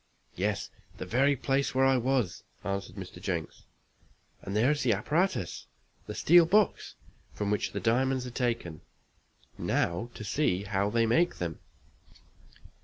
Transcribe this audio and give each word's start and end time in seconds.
"Yes 0.33 0.71
the 0.97 1.05
very 1.05 1.35
place 1.35 1.75
where 1.75 1.85
I 1.85 1.95
was," 1.97 2.43
answered 2.63 2.95
Mr. 2.95 3.21
Jenks, 3.21 3.65
"and 4.41 4.55
there 4.55 4.71
is 4.71 4.81
the 4.81 4.93
apparatus 4.93 5.67
the 6.07 6.15
steel 6.15 6.47
box 6.47 6.95
from 7.35 7.51
which 7.51 7.71
the 7.71 7.79
diamonds 7.79 8.25
are 8.25 8.31
taken 8.31 8.81
now 9.59 10.09
to 10.15 10.23
see 10.23 10.63
how 10.63 10.89
they 10.89 11.05
make 11.05 11.35
them." 11.35 11.59